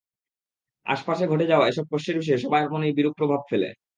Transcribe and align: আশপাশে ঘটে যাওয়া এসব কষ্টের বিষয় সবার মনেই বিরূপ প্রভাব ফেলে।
আশপাশে 0.85 1.23
ঘটে 1.27 1.45
যাওয়া 1.51 1.65
এসব 1.67 1.85
কষ্টের 1.91 2.19
বিষয় 2.21 2.39
সবার 2.43 2.63
মনেই 2.73 2.95
বিরূপ 2.97 3.13
প্রভাব 3.19 3.41
ফেলে। 3.49 3.69